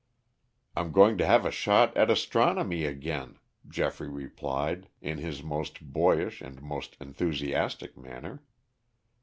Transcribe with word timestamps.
"I'm 0.75 0.91
going 0.93 1.19
to 1.19 1.27
have 1.27 1.45
a 1.45 1.51
shot 1.51 1.95
at 1.95 2.09
astronomy 2.09 2.85
again," 2.85 3.37
Geoffrey 3.69 4.09
replied, 4.09 4.87
in 4.99 5.19
his 5.19 5.43
most 5.43 5.93
boyish 5.93 6.41
and 6.41 6.59
most 6.59 6.97
enthusiastic 6.99 7.95
manner. 7.95 8.41